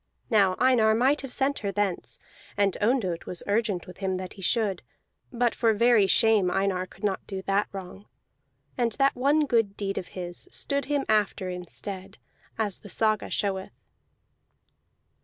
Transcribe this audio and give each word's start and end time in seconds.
Now 0.31 0.55
Einar 0.57 0.95
might 0.95 1.21
have 1.21 1.31
sent 1.31 1.59
her 1.59 1.71
thence, 1.71 2.19
and 2.57 2.75
Ondott 2.81 3.27
was 3.27 3.43
urgent 3.45 3.85
with 3.85 3.97
him 3.97 4.17
that 4.17 4.33
he 4.33 4.41
should; 4.41 4.81
but 5.31 5.53
for 5.53 5.75
very 5.75 6.07
shame 6.07 6.49
Einar 6.49 6.87
could 6.87 7.03
not 7.03 7.27
do 7.27 7.43
that 7.43 7.67
wrong, 7.71 8.07
and 8.75 8.93
that 8.93 9.15
one 9.15 9.45
good 9.45 9.77
deed 9.77 9.99
of 9.99 10.07
his 10.17 10.47
stood 10.49 10.85
him 10.85 11.05
after 11.07 11.49
in 11.51 11.67
stead, 11.67 12.17
as 12.57 12.79
the 12.79 12.89
saga 12.89 13.29
showeth. 13.29 13.79